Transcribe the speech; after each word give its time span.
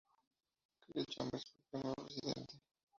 Cyril 0.79 1.05
Chambers 1.07 1.45
fue 1.45 1.57
el 1.57 1.79
primer 1.79 1.95
presidente. 2.03 2.55